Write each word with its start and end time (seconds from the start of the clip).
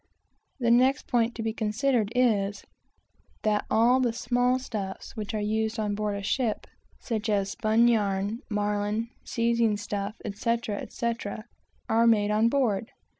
The 0.59 0.71
next 0.71 1.05
point 1.05 1.35
to 1.35 1.43
be 1.43 1.53
considered 1.53 2.11
is, 2.15 2.65
that 3.43 3.65
all 3.69 3.99
the 3.99 4.13
"small 4.13 4.57
stuffs" 4.57 5.15
which 5.15 5.35
are 5.35 5.39
used 5.39 5.77
on 5.77 5.93
board 5.93 6.15
a 6.15 6.23
ship 6.23 6.65
such 6.97 7.29
as 7.29 7.51
spun 7.51 7.87
yarn, 7.87 8.39
marline, 8.49 9.09
seizing 9.23 9.77
stuff, 9.77 10.15
etc. 10.25 10.87
are 11.87 12.07
made 12.07 12.31
on 12.31 12.49
board. 12.49 12.93